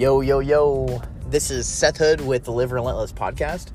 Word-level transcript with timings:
Yo, 0.00 0.22
yo, 0.22 0.38
yo. 0.38 1.02
This 1.26 1.50
is 1.50 1.66
Seth 1.66 1.98
Hood 1.98 2.22
with 2.22 2.44
the 2.44 2.52
Live 2.52 2.72
Relentless 2.72 3.12
podcast. 3.12 3.70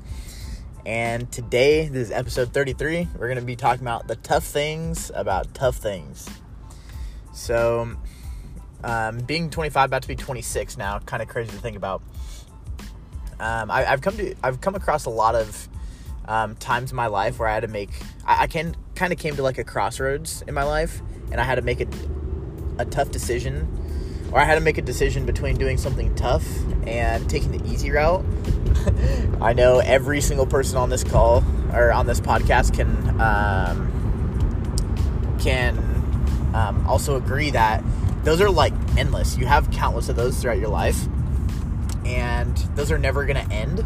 And 0.84 1.30
today, 1.30 1.86
this 1.86 2.08
is 2.08 2.10
episode 2.10 2.52
33. 2.52 3.06
We're 3.16 3.28
going 3.28 3.38
to 3.38 3.44
be 3.44 3.54
talking 3.54 3.84
about 3.84 4.08
the 4.08 4.16
tough 4.16 4.42
things 4.42 5.12
about 5.14 5.54
tough 5.54 5.76
things. 5.76 6.28
So, 7.32 7.94
um, 8.82 9.18
being 9.18 9.50
25, 9.50 9.84
about 9.84 10.02
to 10.02 10.08
be 10.08 10.16
26 10.16 10.76
now, 10.76 10.98
kind 10.98 11.22
of 11.22 11.28
crazy 11.28 11.52
to 11.52 11.58
think 11.58 11.76
about. 11.76 12.02
Um, 13.38 13.70
I, 13.70 13.82
have 13.82 14.00
come 14.00 14.16
to, 14.16 14.34
I've 14.42 14.60
come 14.60 14.74
across 14.74 15.04
a 15.04 15.10
lot 15.10 15.36
of 15.36 15.68
um, 16.24 16.56
times 16.56 16.90
in 16.90 16.96
my 16.96 17.06
life 17.06 17.38
where 17.38 17.48
I 17.48 17.54
had 17.54 17.60
to 17.60 17.68
make, 17.68 17.90
I, 18.24 18.42
I 18.42 18.46
can 18.48 18.74
kind 18.96 19.12
of 19.12 19.20
came 19.20 19.36
to 19.36 19.44
like 19.44 19.58
a 19.58 19.64
crossroads 19.64 20.42
in 20.48 20.54
my 20.54 20.64
life, 20.64 21.02
and 21.30 21.40
I 21.40 21.44
had 21.44 21.54
to 21.54 21.62
make 21.62 21.80
a, 21.80 21.86
a 22.78 22.84
tough 22.84 23.12
decision 23.12 23.85
or 24.32 24.40
I 24.40 24.44
had 24.44 24.56
to 24.56 24.60
make 24.60 24.78
a 24.78 24.82
decision 24.82 25.26
between 25.26 25.56
doing 25.56 25.78
something 25.78 26.14
tough 26.14 26.46
and 26.86 27.28
taking 27.28 27.52
the 27.52 27.70
easy 27.70 27.90
route. 27.90 28.24
I 29.40 29.52
know 29.52 29.78
every 29.78 30.20
single 30.20 30.46
person 30.46 30.76
on 30.76 30.90
this 30.90 31.04
call 31.04 31.44
or 31.72 31.92
on 31.92 32.06
this 32.06 32.20
podcast 32.20 32.74
can 32.74 33.20
um, 33.20 33.92
can 35.40 35.78
um, 36.54 36.86
also 36.86 37.16
agree 37.16 37.50
that 37.50 37.82
those 38.24 38.40
are 38.40 38.50
like 38.50 38.72
endless. 38.96 39.36
You 39.36 39.46
have 39.46 39.70
countless 39.70 40.08
of 40.08 40.16
those 40.16 40.38
throughout 40.38 40.58
your 40.58 40.68
life, 40.68 41.06
and 42.04 42.56
those 42.74 42.90
are 42.90 42.98
never 42.98 43.24
going 43.24 43.46
to 43.46 43.54
end. 43.54 43.84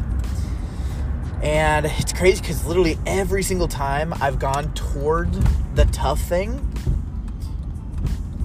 And 1.43 1.87
it's 1.87 2.13
crazy 2.13 2.41
because 2.41 2.67
literally 2.67 2.99
every 3.07 3.43
single 3.43 3.69
time 3.69 4.13
I've 4.21 4.39
gone 4.39 4.73
toward 4.75 5.33
the 5.75 5.87
tough 5.87 6.21
thing, 6.21 6.67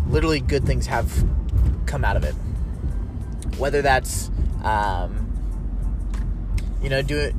literally 0.07 0.39
good 0.39 0.65
things 0.65 0.87
have 0.87 1.25
come 1.85 2.05
out 2.05 2.17
of 2.17 2.23
it. 2.23 2.33
Whether 3.57 3.81
that's, 3.81 4.29
um, 4.63 5.21
you 6.81 6.89
know, 6.89 7.01
do 7.01 7.17
it 7.17 7.35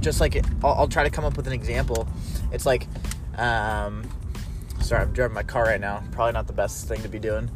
just 0.00 0.20
like 0.20 0.36
I'll, 0.62 0.74
I'll, 0.74 0.88
try 0.88 1.02
to 1.02 1.10
come 1.10 1.24
up 1.24 1.36
with 1.36 1.46
an 1.46 1.52
example. 1.52 2.06
It's 2.52 2.66
like, 2.66 2.86
um, 3.36 4.08
sorry, 4.80 5.02
I'm 5.02 5.12
driving 5.12 5.34
my 5.34 5.42
car 5.42 5.64
right 5.64 5.80
now. 5.80 6.02
Probably 6.12 6.32
not 6.32 6.46
the 6.46 6.52
best 6.52 6.86
thing 6.86 7.02
to 7.02 7.08
be 7.08 7.18
doing, 7.18 7.50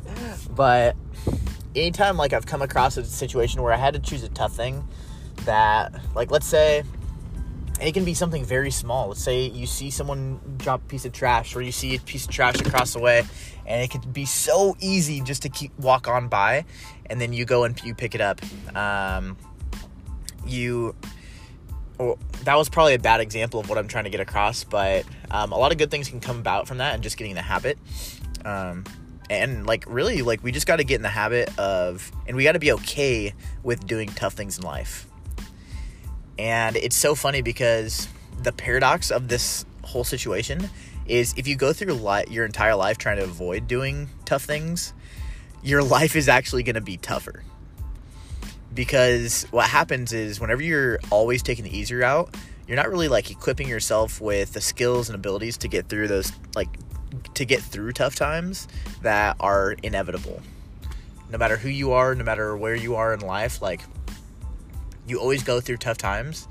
but 0.50 0.96
anytime 1.76 2.16
like 2.16 2.32
I've 2.32 2.46
come 2.46 2.62
across 2.62 2.96
a 2.96 3.04
situation 3.04 3.62
where 3.62 3.72
I 3.72 3.76
had 3.76 3.94
to 3.94 4.00
choose 4.00 4.22
a 4.22 4.28
tough 4.28 4.54
thing 4.54 4.86
that, 5.44 5.92
like, 6.14 6.30
let's 6.30 6.46
say 6.46 6.82
it 7.80 7.92
can 7.92 8.04
be 8.04 8.14
something 8.14 8.44
very 8.44 8.70
small. 8.70 9.08
Let's 9.08 9.22
say 9.22 9.46
you 9.48 9.66
see 9.66 9.90
someone 9.90 10.40
drop 10.58 10.82
a 10.82 10.86
piece 10.86 11.04
of 11.04 11.12
trash, 11.12 11.56
or 11.56 11.62
you 11.62 11.72
see 11.72 11.96
a 11.96 12.00
piece 12.00 12.24
of 12.24 12.30
trash 12.30 12.60
across 12.60 12.92
the 12.92 13.00
way, 13.00 13.24
and 13.66 13.82
it 13.82 13.90
can 13.90 14.00
be 14.12 14.24
so 14.24 14.76
easy 14.80 15.20
just 15.20 15.42
to 15.42 15.48
keep 15.48 15.76
walk 15.78 16.06
on 16.06 16.28
by, 16.28 16.64
and 17.06 17.20
then 17.20 17.32
you 17.32 17.44
go 17.44 17.64
and 17.64 17.80
you 17.82 17.94
pick 17.94 18.14
it 18.14 18.20
up. 18.20 18.40
Um, 18.76 19.36
you, 20.46 20.94
well, 21.98 22.18
that 22.44 22.54
was 22.54 22.68
probably 22.68 22.94
a 22.94 22.98
bad 22.98 23.20
example 23.20 23.60
of 23.60 23.68
what 23.68 23.76
I'm 23.76 23.88
trying 23.88 24.04
to 24.04 24.10
get 24.10 24.20
across, 24.20 24.62
but 24.62 25.04
um, 25.30 25.52
a 25.52 25.58
lot 25.58 25.72
of 25.72 25.78
good 25.78 25.90
things 25.90 26.08
can 26.08 26.20
come 26.20 26.38
about 26.38 26.68
from 26.68 26.78
that, 26.78 26.94
and 26.94 27.02
just 27.02 27.16
getting 27.16 27.34
the 27.34 27.42
habit. 27.42 27.78
Um, 28.44 28.84
and 29.30 29.66
like 29.66 29.84
really, 29.88 30.22
like 30.22 30.44
we 30.44 30.52
just 30.52 30.66
got 30.66 30.76
to 30.76 30.84
get 30.84 30.96
in 30.96 31.02
the 31.02 31.08
habit 31.08 31.58
of, 31.58 32.12
and 32.28 32.36
we 32.36 32.44
got 32.44 32.52
to 32.52 32.58
be 32.60 32.72
okay 32.72 33.34
with 33.64 33.84
doing 33.86 34.10
tough 34.10 34.34
things 34.34 34.58
in 34.58 34.64
life 34.64 35.08
and 36.38 36.76
it's 36.76 36.96
so 36.96 37.14
funny 37.14 37.42
because 37.42 38.08
the 38.42 38.52
paradox 38.52 39.10
of 39.10 39.28
this 39.28 39.64
whole 39.82 40.04
situation 40.04 40.68
is 41.06 41.34
if 41.36 41.46
you 41.46 41.56
go 41.56 41.72
through 41.72 41.92
li- 41.94 42.24
your 42.30 42.44
entire 42.44 42.74
life 42.74 42.98
trying 42.98 43.18
to 43.18 43.24
avoid 43.24 43.68
doing 43.68 44.08
tough 44.24 44.44
things, 44.44 44.92
your 45.62 45.82
life 45.98 46.16
is 46.16 46.28
actually 46.28 46.62
going 46.62 46.74
to 46.74 46.80
be 46.80 46.96
tougher. 46.96 47.42
Because 48.72 49.46
what 49.50 49.68
happens 49.68 50.12
is 50.12 50.40
whenever 50.40 50.62
you're 50.62 50.98
always 51.10 51.42
taking 51.42 51.64
the 51.64 51.76
easier 51.76 51.98
route, 51.98 52.34
you're 52.66 52.76
not 52.76 52.88
really 52.88 53.08
like 53.08 53.30
equipping 53.30 53.68
yourself 53.68 54.20
with 54.20 54.52
the 54.52 54.60
skills 54.60 55.08
and 55.08 55.14
abilities 55.14 55.56
to 55.58 55.68
get 55.68 55.88
through 55.88 56.08
those 56.08 56.32
like 56.56 56.68
to 57.34 57.44
get 57.44 57.60
through 57.60 57.92
tough 57.92 58.16
times 58.16 58.66
that 59.02 59.36
are 59.38 59.76
inevitable. 59.82 60.42
No 61.30 61.38
matter 61.38 61.56
who 61.56 61.68
you 61.68 61.92
are, 61.92 62.14
no 62.14 62.24
matter 62.24 62.56
where 62.56 62.74
you 62.74 62.96
are 62.96 63.12
in 63.14 63.20
life, 63.20 63.62
like 63.62 63.80
you 65.06 65.18
always 65.18 65.42
go 65.42 65.60
through 65.60 65.78
tough 65.78 65.98
times. 65.98 66.48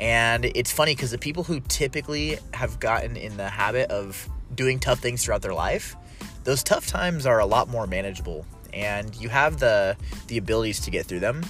And 0.00 0.44
it's 0.44 0.72
funny 0.72 0.94
because 0.94 1.12
the 1.12 1.18
people 1.18 1.44
who 1.44 1.60
typically 1.60 2.38
have 2.52 2.80
gotten 2.80 3.16
in 3.16 3.36
the 3.36 3.48
habit 3.48 3.90
of 3.90 4.28
doing 4.54 4.80
tough 4.80 4.98
things 4.98 5.24
throughout 5.24 5.42
their 5.42 5.54
life, 5.54 5.96
those 6.42 6.62
tough 6.62 6.86
times 6.86 7.26
are 7.26 7.38
a 7.38 7.46
lot 7.46 7.68
more 7.68 7.86
manageable 7.86 8.44
and 8.74 9.14
you 9.16 9.28
have 9.28 9.58
the 9.58 9.96
the 10.26 10.36
abilities 10.36 10.80
to 10.80 10.90
get 10.90 11.06
through 11.06 11.20
them. 11.20 11.44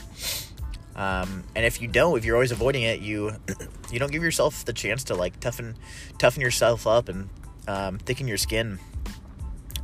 Um, 0.95 1.43
and 1.57 1.65
if 1.65 1.83
you 1.83 1.89
don't, 1.89 2.17
if 2.17 2.25
you're 2.25 2.37
always 2.37 2.53
avoiding 2.53 2.83
it, 2.83 3.01
you 3.01 3.33
you 3.91 3.99
don't 3.99 4.13
give 4.13 4.23
yourself 4.23 4.65
the 4.65 4.73
chance 4.73 5.05
to 5.05 5.15
like 5.15 5.41
toughen 5.41 5.75
toughen 6.19 6.43
yourself 6.43 6.87
up 6.87 7.09
and 7.09 7.29
um, 7.67 7.99
thicken 7.99 8.29
your 8.29 8.37
skin, 8.37 8.79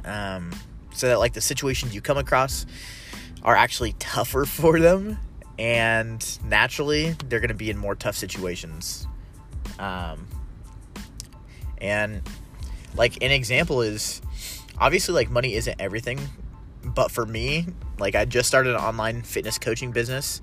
um, 0.05 0.53
so 0.93 1.09
that 1.09 1.19
like 1.19 1.33
the 1.33 1.41
situations 1.41 1.95
you 1.95 2.01
come 2.01 2.19
across 2.19 2.67
are 3.43 3.57
actually 3.57 3.93
tougher 3.99 4.45
for 4.45 4.79
them 4.79 5.19
and 5.61 6.39
naturally 6.43 7.15
they're 7.29 7.39
going 7.39 7.49
to 7.49 7.55
be 7.55 7.69
in 7.69 7.77
more 7.77 7.95
tough 7.95 8.17
situations. 8.17 9.07
Um, 9.79 10.27
and 11.79 12.23
like 12.97 13.23
an 13.23 13.31
example 13.31 13.83
is 13.83 14.23
obviously 14.79 15.15
like 15.15 15.31
money 15.31 15.55
isn't 15.55 15.79
everything, 15.79 16.19
but 16.83 17.11
for 17.11 17.27
me, 17.27 17.67
like 17.99 18.15
I 18.15 18.25
just 18.25 18.49
started 18.49 18.75
an 18.75 18.81
online 18.81 19.21
fitness 19.21 19.59
coaching 19.59 19.93
business 19.93 20.41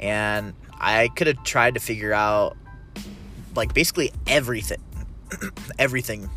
and 0.00 0.54
I 0.72 1.08
could 1.08 1.26
have 1.26 1.44
tried 1.44 1.74
to 1.74 1.80
figure 1.80 2.14
out 2.14 2.56
like 3.54 3.74
basically 3.74 4.10
everything 4.26 4.82
everything 5.78 6.30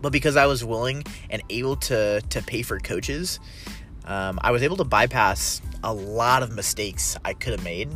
but 0.00 0.12
because 0.12 0.36
I 0.36 0.44
was 0.46 0.64
willing 0.64 1.02
and 1.30 1.42
able 1.48 1.76
to 1.76 2.20
to 2.20 2.42
pay 2.42 2.62
for 2.62 2.78
coaches 2.78 3.40
um, 4.06 4.38
I 4.42 4.50
was 4.50 4.62
able 4.62 4.76
to 4.76 4.84
bypass 4.84 5.60
a 5.82 5.92
lot 5.92 6.42
of 6.42 6.52
mistakes 6.52 7.16
I 7.24 7.34
could 7.34 7.52
have 7.52 7.64
made 7.64 7.90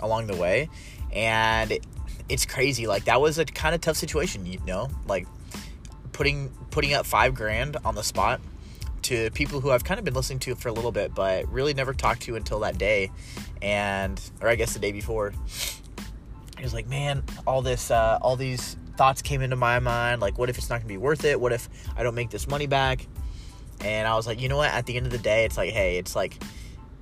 along 0.00 0.26
the 0.26 0.36
way. 0.36 0.68
And 1.12 1.78
it's 2.28 2.44
crazy. 2.46 2.86
Like 2.86 3.04
that 3.04 3.20
was 3.20 3.38
a 3.38 3.44
kind 3.44 3.74
of 3.74 3.80
tough 3.80 3.96
situation, 3.96 4.46
you 4.46 4.60
know, 4.66 4.88
like 5.06 5.26
putting 6.12 6.50
putting 6.70 6.94
up 6.94 7.06
five 7.06 7.34
grand 7.34 7.76
on 7.84 7.94
the 7.94 8.02
spot 8.02 8.40
to 9.02 9.30
people 9.30 9.60
who 9.60 9.70
I've 9.70 9.84
kind 9.84 9.98
of 9.98 10.04
been 10.04 10.14
listening 10.14 10.40
to 10.40 10.54
for 10.54 10.68
a 10.68 10.72
little 10.72 10.92
bit, 10.92 11.14
but 11.14 11.50
really 11.50 11.72
never 11.72 11.94
talked 11.94 12.22
to 12.22 12.36
until 12.36 12.60
that 12.60 12.76
day, 12.76 13.10
and 13.62 14.20
or 14.40 14.48
I 14.48 14.54
guess 14.54 14.74
the 14.74 14.80
day 14.80 14.92
before. 14.92 15.32
It 16.58 16.64
was 16.64 16.74
like, 16.74 16.88
man, 16.88 17.22
all 17.46 17.62
this, 17.62 17.92
uh, 17.92 18.18
all 18.20 18.34
these 18.34 18.76
thoughts 18.96 19.22
came 19.22 19.42
into 19.42 19.54
my 19.54 19.78
mind. 19.78 20.20
Like, 20.20 20.38
what 20.38 20.50
if 20.50 20.58
it's 20.58 20.68
not 20.68 20.78
gonna 20.78 20.88
be 20.88 20.96
worth 20.96 21.24
it? 21.24 21.40
What 21.40 21.52
if 21.52 21.68
I 21.96 22.02
don't 22.02 22.16
make 22.16 22.30
this 22.30 22.48
money 22.48 22.66
back? 22.66 23.06
And 23.80 24.08
I 24.08 24.16
was 24.16 24.26
like, 24.26 24.40
you 24.40 24.48
know 24.48 24.56
what? 24.56 24.70
At 24.70 24.86
the 24.86 24.96
end 24.96 25.06
of 25.06 25.12
the 25.12 25.18
day, 25.18 25.44
it's 25.44 25.56
like, 25.56 25.70
hey, 25.70 25.98
it's 25.98 26.16
like 26.16 26.42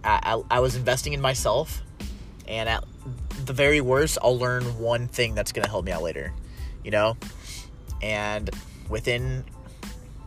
I, 0.05 0.21
I, 0.51 0.57
I 0.57 0.61
was 0.61 0.77
investing 0.77 1.13
in 1.13 1.21
myself, 1.21 1.83
and 2.47 2.69
at 2.69 2.85
the 3.45 3.53
very 3.53 3.81
worst, 3.81 4.19
I'll 4.23 4.39
learn 4.39 4.79
one 4.79 5.09
thing 5.09 5.35
that's 5.35 5.53
to 5.65 5.71
help 5.71 5.85
me 5.85 5.93
out 5.93 6.03
later, 6.03 6.33
you 6.85 6.91
know? 6.91 7.17
And 8.03 8.51
within 8.89 9.45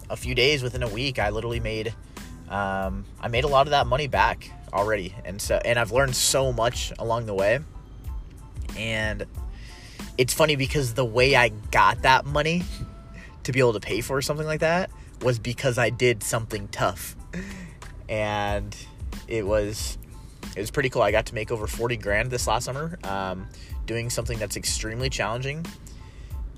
a 0.10 0.16
few 0.16 0.36
days, 0.36 0.64
within 0.64 0.84
a 0.84 0.88
week, 0.88 1.20
I 1.20 1.30
literally 1.30 1.60
made, 1.60 1.94
um, 2.50 3.06
I 3.22 3.28
made 3.28 3.44
a 3.44 3.48
lot 3.48 3.68
of 3.68 3.72
that 3.72 3.88
money 3.88 4.08
back 4.08 4.52
already. 4.74 5.14
And 5.26 5.42
so, 5.42 5.60
and 5.64 5.78
I've 5.78 5.92
learned 5.92 6.16
so 6.16 6.52
much 6.52 6.92
along 6.98 7.26
the 7.26 7.34
way. 7.34 7.60
And 8.78 9.26
it's 10.18 10.34
funny 10.34 10.56
because 10.56 10.94
the 10.94 11.06
way 11.06 11.36
I 11.36 11.50
got 11.50 12.02
that 12.04 12.26
money 12.26 12.64
to 13.44 13.52
be 13.52 13.60
able 13.60 13.74
to 13.74 13.80
pay 13.80 14.02
for 14.02 14.22
something 14.22 14.46
like 14.46 14.60
that 14.62 14.90
was 15.22 15.40
because 15.40 15.78
I 15.78 15.90
did 15.90 16.24
something 16.24 16.68
tough. 16.70 17.16
And 18.08 18.76
it 19.28 19.46
was 19.46 19.98
it 20.56 20.60
was 20.60 20.72
pretty 20.72 20.90
cool. 20.90 21.02
I 21.02 21.12
got 21.12 21.28
to 21.28 21.36
make 21.36 21.52
over 21.52 21.68
40 21.68 21.98
grand 21.98 22.32
this 22.32 22.48
last 22.48 22.66
summer 22.66 22.98
um, 23.04 23.48
doing 23.86 24.10
something 24.10 24.38
that's 24.40 24.58
extremely 24.58 25.10
challenging. 25.10 25.66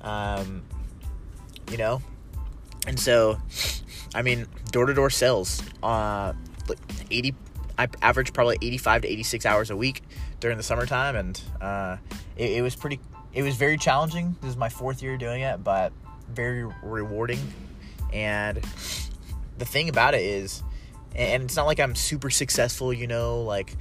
Um, 0.02 0.64
you 1.70 1.78
know, 1.78 2.02
and 2.88 3.00
so, 3.00 3.40
I 4.16 4.22
mean, 4.22 4.48
door 4.72 4.86
to 4.86 4.94
door 4.94 5.10
sales, 5.10 5.62
uh, 5.84 6.34
80, 7.12 7.36
I 7.78 7.88
average 8.02 8.34
probably 8.34 8.58
85 8.62 9.04
to 9.04 9.08
86 9.08 9.46
hours 9.46 9.70
a 9.70 9.78
week 9.78 10.04
during 10.40 10.58
the 10.58 10.64
summertime. 10.64 11.16
And, 11.16 11.42
uh, 11.62 11.98
it, 12.36 12.52
it 12.52 12.62
was 12.62 12.76
pretty, 12.76 13.00
it 13.34 13.44
was 13.44 13.56
very 13.56 13.78
challenging. 13.78 14.36
This 14.42 14.52
is 14.52 14.58
my 14.58 14.70
fourth 14.70 15.04
year 15.04 15.18
doing 15.18 15.42
it, 15.42 15.64
but 15.64 15.94
very 16.30 16.66
rewarding. 16.82 17.40
And 18.14 18.58
the 19.58 19.66
thing 19.66 19.90
about 19.90 20.14
it 20.14 20.22
is, 20.22 20.64
and 21.16 21.44
it's 21.44 21.56
not 21.56 21.66
like 21.66 21.80
I'm 21.80 21.96
super 21.96 22.30
successful, 22.30 22.94
you 22.94 23.08
know, 23.08 23.42
like, 23.42 23.76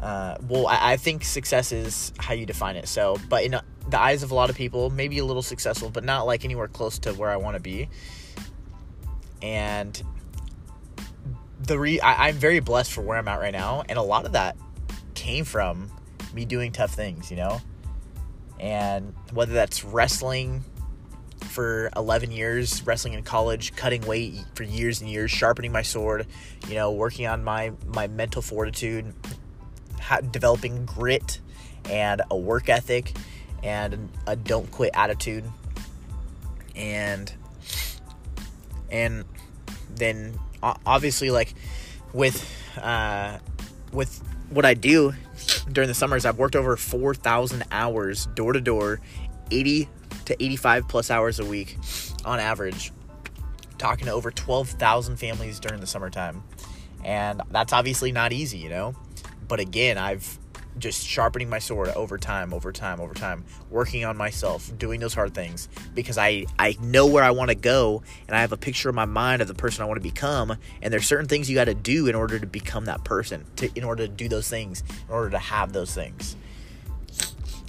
uh, 0.00 0.36
well, 0.48 0.66
I, 0.66 0.92
I, 0.92 0.96
think 0.96 1.24
success 1.24 1.72
is 1.72 2.12
how 2.18 2.32
you 2.32 2.46
define 2.46 2.76
it. 2.76 2.88
So, 2.88 3.18
but 3.28 3.44
in 3.44 3.56
the 3.88 4.00
eyes 4.00 4.22
of 4.22 4.30
a 4.30 4.34
lot 4.34 4.48
of 4.48 4.56
people, 4.56 4.88
maybe 4.88 5.18
a 5.18 5.24
little 5.24 5.42
successful, 5.42 5.90
but 5.90 6.04
not 6.04 6.26
like 6.26 6.44
anywhere 6.44 6.68
close 6.68 6.98
to 7.00 7.12
where 7.12 7.30
I 7.30 7.36
want 7.36 7.56
to 7.56 7.60
be. 7.60 7.88
And 9.42 10.02
the 11.60 11.78
re 11.78 12.00
I, 12.00 12.28
I'm 12.28 12.36
very 12.36 12.60
blessed 12.60 12.92
for 12.92 13.02
where 13.02 13.18
I'm 13.18 13.28
at 13.28 13.40
right 13.40 13.52
now, 13.52 13.84
and 13.88 13.98
a 13.98 14.02
lot 14.02 14.24
of 14.24 14.32
that 14.32 14.56
came 15.14 15.44
from 15.44 15.90
me 16.32 16.44
doing 16.44 16.72
tough 16.72 16.94
things, 16.94 17.30
you 17.30 17.36
know. 17.36 17.60
And 18.58 19.14
whether 19.32 19.52
that's 19.52 19.84
wrestling 19.84 20.64
for 21.50 21.90
11 21.96 22.30
years, 22.30 22.86
wrestling 22.86 23.14
in 23.14 23.22
college, 23.22 23.74
cutting 23.76 24.02
weight 24.02 24.34
for 24.54 24.62
years 24.62 25.00
and 25.00 25.10
years, 25.10 25.30
sharpening 25.30 25.72
my 25.72 25.82
sword, 25.82 26.26
you 26.68 26.74
know, 26.74 26.92
working 26.92 27.26
on 27.26 27.44
my 27.44 27.72
my 27.86 28.06
mental 28.06 28.42
fortitude, 28.42 29.12
ha- 30.00 30.20
developing 30.20 30.86
grit 30.86 31.40
and 31.84 32.22
a 32.30 32.36
work 32.36 32.68
ethic 32.68 33.12
and 33.62 34.08
a 34.26 34.36
don't 34.36 34.70
quit 34.70 34.90
attitude. 34.94 35.44
And 36.76 37.32
and 38.90 39.24
then 39.94 40.38
obviously 40.62 41.30
like 41.30 41.54
with 42.12 42.44
uh 42.80 43.38
with 43.92 44.22
what 44.50 44.64
I 44.64 44.74
do 44.74 45.14
during 45.70 45.88
the 45.88 45.94
summers 45.94 46.24
I've 46.24 46.38
worked 46.38 46.56
over 46.56 46.76
4,000 46.76 47.64
hours 47.70 48.26
door 48.34 48.52
to 48.52 48.60
door 48.60 49.00
80 49.50 49.88
to 50.30 50.42
85 50.42 50.88
plus 50.88 51.10
hours 51.10 51.38
a 51.38 51.44
week 51.44 51.76
on 52.24 52.40
average 52.40 52.92
talking 53.78 54.06
to 54.06 54.12
over 54.12 54.30
12,000 54.30 55.16
families 55.16 55.60
during 55.60 55.80
the 55.80 55.86
summertime 55.86 56.42
and 57.04 57.40
that's 57.50 57.72
obviously 57.72 58.12
not 58.12 58.32
easy 58.32 58.58
you 58.58 58.68
know 58.68 58.94
but 59.48 59.60
again 59.60 59.98
I've 59.98 60.38
just 60.78 61.06
sharpening 61.06 61.48
my 61.48 61.58
sword 61.58 61.88
over 61.90 62.18
time, 62.18 62.52
over 62.52 62.72
time, 62.72 63.00
over 63.00 63.14
time, 63.14 63.44
working 63.70 64.04
on 64.04 64.16
myself, 64.16 64.70
doing 64.78 65.00
those 65.00 65.14
hard 65.14 65.34
things 65.34 65.68
because 65.94 66.18
I 66.18 66.46
I 66.58 66.76
know 66.80 67.06
where 67.06 67.24
I 67.24 67.30
want 67.30 67.50
to 67.50 67.54
go 67.54 68.02
and 68.26 68.36
I 68.36 68.40
have 68.40 68.52
a 68.52 68.56
picture 68.56 68.88
in 68.88 68.94
my 68.94 69.04
mind 69.04 69.42
of 69.42 69.48
the 69.48 69.54
person 69.54 69.82
I 69.82 69.86
want 69.86 69.98
to 69.98 70.08
become 70.08 70.56
and 70.82 70.92
there's 70.92 71.06
certain 71.06 71.26
things 71.26 71.48
you 71.48 71.54
got 71.56 71.64
to 71.64 71.74
do 71.74 72.06
in 72.06 72.14
order 72.14 72.38
to 72.38 72.46
become 72.46 72.86
that 72.86 73.04
person, 73.04 73.44
to 73.56 73.70
in 73.74 73.84
order 73.84 74.06
to 74.06 74.12
do 74.12 74.28
those 74.28 74.48
things, 74.48 74.82
in 75.08 75.14
order 75.14 75.30
to 75.30 75.38
have 75.38 75.72
those 75.72 75.94
things. 75.94 76.36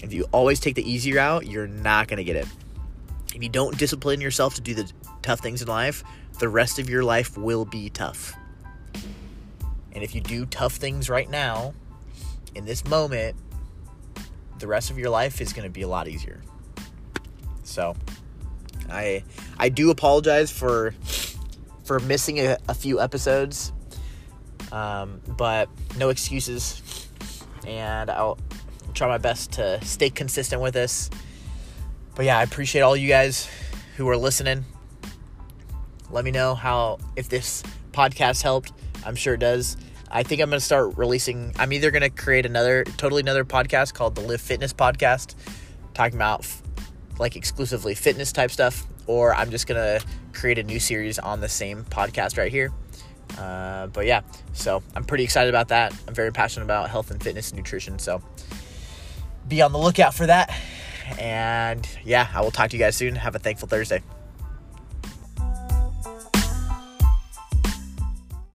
If 0.02 0.14
you 0.14 0.26
always 0.32 0.60
take 0.60 0.76
the 0.76 0.90
easy 0.90 1.14
route, 1.14 1.46
you're 1.46 1.68
not 1.68 2.08
going 2.08 2.18
to 2.18 2.24
get 2.24 2.36
it. 2.36 2.48
If 3.34 3.42
you 3.42 3.50
don't 3.50 3.78
discipline 3.78 4.20
yourself 4.20 4.56
to 4.56 4.62
do 4.62 4.74
the 4.74 4.92
tough 5.22 5.40
things 5.40 5.62
in 5.62 5.68
life, 5.68 6.04
the 6.40 6.50
rest 6.50 6.80
of 6.80 6.90
your 6.90 7.04
life 7.04 7.38
will 7.38 7.66
be 7.66 7.90
tough. 7.90 8.34
And 9.94 10.04
if 10.04 10.16
you 10.16 10.22
do 10.22 10.46
tough 10.46 10.74
things 10.74 11.10
right 11.10 11.30
now, 11.30 11.74
in 12.56 12.66
this 12.66 12.86
moment, 12.86 13.36
the 14.60 14.68
rest 14.68 14.90
of 14.90 14.98
your 14.98 15.10
life 15.10 15.42
is 15.42 15.54
going 15.54 15.66
to 15.66 15.72
be 15.72 15.82
a 15.82 15.88
lot 15.88 16.08
easier. 16.08 16.42
So, 17.64 17.96
I 18.90 19.24
I 19.58 19.70
do 19.70 19.92
apologize 19.92 20.52
for 20.52 20.94
for 21.84 22.00
missing 22.00 22.40
a, 22.40 22.58
a 22.68 22.74
few 22.74 23.00
episodes, 23.00 23.72
um, 24.72 25.22
but 25.38 25.70
no 25.98 26.10
excuses, 26.10 27.08
and 27.66 28.10
I'll 28.10 28.38
try 29.02 29.08
my 29.08 29.18
best 29.18 29.54
to 29.54 29.84
stay 29.84 30.12
consistent 30.12 30.62
with 30.62 30.76
this. 30.76 31.10
But 32.14 32.26
yeah, 32.26 32.38
I 32.38 32.44
appreciate 32.44 32.82
all 32.82 32.96
you 32.96 33.08
guys 33.08 33.50
who 33.98 34.08
are 34.08 34.16
listening. 34.16 34.64
Let 36.12 36.24
me 36.24 36.30
know 36.30 36.54
how 36.54 37.00
if 37.16 37.28
this 37.28 37.64
podcast 37.94 38.44
helped. 38.44 38.72
I'm 39.04 39.16
sure 39.16 39.34
it 39.34 39.40
does. 39.40 39.76
I 40.12 40.22
think 40.22 40.40
I'm 40.40 40.52
going 40.52 40.60
to 40.60 40.64
start 40.64 40.98
releasing. 40.98 41.52
I'm 41.58 41.74
either 41.74 41.90
going 41.90 42.04
to 42.04 42.12
create 42.12 42.46
another, 42.46 42.84
totally 42.84 43.22
another 43.22 43.44
podcast 43.44 43.96
called 43.96 44.14
the 44.14 44.22
Live 44.22 44.40
Fitness 44.40 44.72
Podcast, 44.72 45.34
talking 45.96 46.16
about 46.16 46.46
like 47.18 47.36
exclusively 47.36 47.96
fitness 47.96 48.32
type 48.32 48.52
stuff, 48.52 48.86
or 49.08 49.34
I'm 49.34 49.50
just 49.50 49.66
going 49.66 49.82
to 49.82 50.06
create 50.32 50.60
a 50.60 50.64
new 50.64 50.80
series 50.80 51.18
on 51.18 51.40
the 51.40 51.50
same 51.50 51.86
podcast 51.86 52.38
right 52.38 52.52
here. 52.52 52.72
Uh, 53.40 53.88
but 53.88 54.06
yeah, 54.06 54.22
so 54.54 54.84
I'm 54.96 55.06
pretty 55.06 55.24
excited 55.24 55.50
about 55.50 55.70
that. 55.70 55.92
I'm 56.08 56.14
very 56.14 56.32
passionate 56.32 56.66
about 56.66 56.92
health 56.92 57.10
and 57.10 57.24
fitness 57.24 57.50
and 57.50 57.58
nutrition. 57.58 57.98
So 57.98 58.22
be 59.52 59.62
on 59.62 59.74
the 59.74 59.78
lookout 59.78 60.16
for 60.16 60.26
that. 60.26 60.50
And 61.20 61.88
yeah, 62.04 62.28
I 62.34 62.42
will 62.42 62.52
talk 62.52 62.70
to 62.72 62.78
you 62.78 62.82
guys 62.82 62.96
soon. 62.96 63.16
Have 63.16 63.36
a 63.36 63.40
thankful 63.40 63.68
Thursday. 63.68 64.02